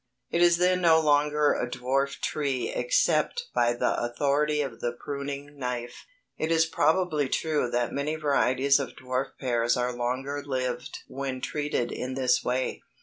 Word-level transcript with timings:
It 0.31 0.41
is 0.41 0.57
then 0.57 0.81
no 0.81 0.99
longer 0.99 1.53
a 1.53 1.69
dwarf 1.69 2.19
tree 2.21 2.69
except 2.73 3.49
by 3.53 3.73
the 3.73 4.01
authority 4.03 4.61
of 4.63 4.79
the 4.79 4.93
pruning 4.93 5.59
knife. 5.59 6.07
It 6.39 6.51
is 6.51 6.65
probably 6.65 7.29
true 7.29 7.69
that 7.69 7.93
many 7.93 8.15
varieties 8.15 8.79
of 8.79 8.95
dwarf 8.95 9.37
pears 9.39 9.77
are 9.77 9.93
longer 9.93 10.43
lived 10.43 11.03
when 11.07 11.39
treated 11.39 11.91
in 11.91 12.15
this 12.15 12.43
way. 12.43 12.81